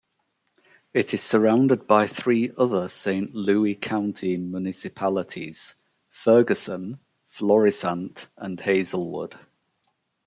It 0.95 1.13
is 1.13 1.21
surrounded 1.21 1.85
by 1.85 2.07
three 2.07 2.51
other 2.57 2.87
Saint 2.87 3.35
Louis 3.35 3.75
County 3.75 4.35
municipalities: 4.35 5.75
Ferguson, 6.09 6.97
Florissant, 7.27 8.27
and 8.35 8.59
Hazelwood. 8.59 9.35